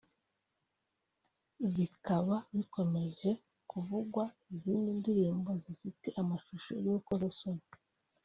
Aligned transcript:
bikaba 1.75 2.35
bikomeje 2.55 3.29
kuvugwa 3.69 4.23
izi 4.53 4.75
ndirimbo 4.97 5.49
zifite 5.63 6.07
amashusho 6.21 6.73
y’urukozasoni 6.83 7.63